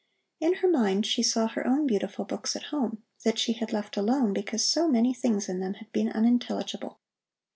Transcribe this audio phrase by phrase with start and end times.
[0.39, 3.95] In her mind she saw her own beautiful books at home, that she had left
[3.97, 6.99] alone because so many things in them had been unintelligible.